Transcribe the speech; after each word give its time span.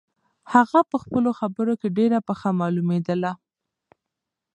هغه 0.53 0.79
په 0.91 0.97
خپلو 1.03 1.29
خبرو 1.39 1.73
کې 1.81 1.95
ډېره 1.97 2.19
پخه 2.27 2.49
معلومېدله. 2.59 3.31